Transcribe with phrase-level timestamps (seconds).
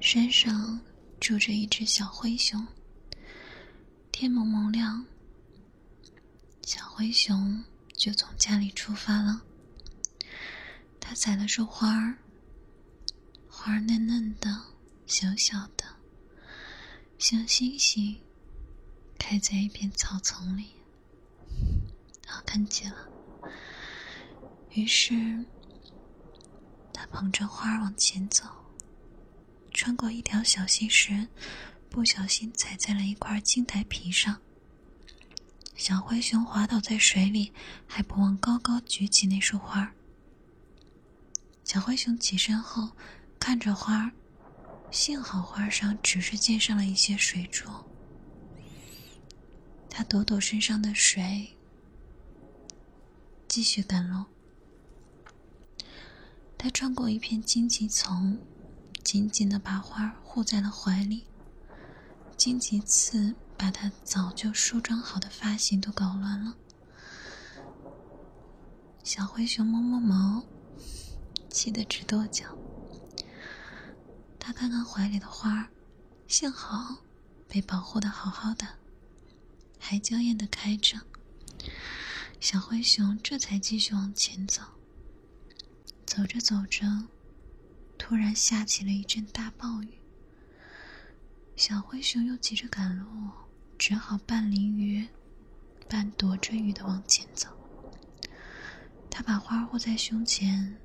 [0.00, 0.80] 山上
[1.20, 2.66] 住着一只小灰熊。
[4.10, 5.04] 天蒙蒙亮，
[6.62, 7.62] 小灰熊
[7.94, 9.42] 就从家里出发了。
[10.98, 12.16] 它采了束花儿，
[13.46, 14.62] 花儿嫩嫩的，
[15.06, 15.84] 小小的，
[17.18, 18.18] 像星星，
[19.18, 20.70] 开在一片草丛里，
[22.26, 23.06] 好看极了。
[24.70, 25.44] 于是，
[26.92, 28.44] 他捧着花儿往前走，
[29.82, 31.26] 穿过一条小溪时，
[31.88, 34.38] 不小心踩在了一块青苔皮上。
[35.74, 37.50] 小灰熊滑倒在水里，
[37.86, 39.90] 还不忘高高举起那束花。
[41.64, 42.90] 小灰熊起身后，
[43.38, 44.12] 看着花儿，
[44.90, 47.66] 幸好花上只是溅上了一些水珠。
[49.88, 51.56] 他抖抖身上的水，
[53.48, 54.26] 继续赶路。
[56.58, 58.38] 他穿过一片荆棘丛，
[59.10, 61.24] 紧紧的把花护在了怀里。
[62.36, 66.54] 荆棘刺把他早就梳妆好的发型都搞乱了。
[69.02, 70.44] 小灰熊摸摸毛，
[71.48, 72.56] 气得直跺脚。
[74.38, 75.68] 他看看怀里的花，
[76.28, 76.98] 幸好
[77.48, 78.64] 被保护的好好的，
[79.80, 81.00] 还娇艳的开着。
[82.38, 84.62] 小灰熊这才继续往前走。
[86.06, 87.08] 走着走着，
[88.10, 89.90] 突然下起了一阵大暴雨。
[91.54, 93.06] 小灰熊又急着赶路，
[93.78, 95.06] 只好半淋雨、
[95.88, 97.46] 半躲着雨的往前走。
[99.08, 100.76] 他把花护在胸前，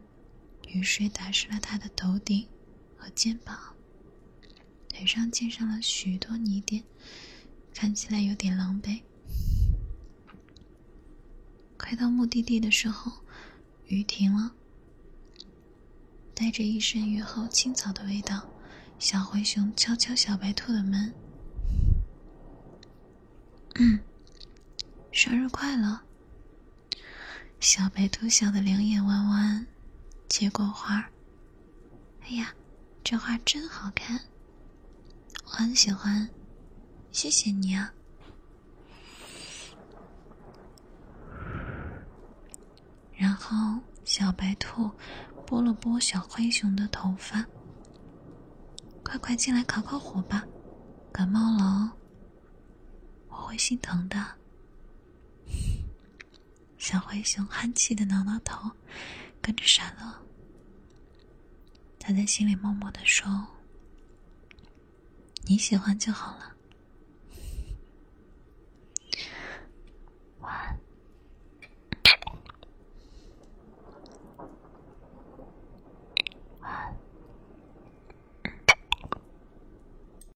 [0.68, 2.48] 雨水打湿了他的头顶
[2.96, 3.74] 和肩膀，
[4.88, 6.84] 腿上溅上了许多泥点，
[7.74, 9.02] 看起来有点狼狈。
[11.76, 13.12] 快到目的地的时候，
[13.88, 14.54] 雨停了。
[16.36, 18.46] 带着一身雨后青草的味道，
[19.00, 21.14] 小灰熊敲敲小白兔的门
[23.80, 23.98] ：“嗯，
[25.14, 26.02] 生日快乐。”
[27.62, 29.66] 小白兔笑得两眼弯弯，
[30.28, 31.10] 接过花
[32.22, 32.54] 哎呀，
[33.02, 34.20] 这花真好看，
[35.46, 36.30] 我很喜欢，
[37.12, 37.94] 谢谢你啊。”
[43.16, 44.92] 然后小白兔。
[45.46, 47.46] 拨了拨小灰熊的头发，
[49.04, 50.44] 快快进来烤烤火吧，
[51.12, 51.92] 感冒了哦，
[53.30, 54.26] 我会心疼的。
[56.78, 58.72] 小灰熊憨气的挠挠头，
[59.42, 60.14] 跟着傻乐。
[62.00, 63.48] 他在心里默默的说
[65.48, 66.54] ：“你喜欢就好了。”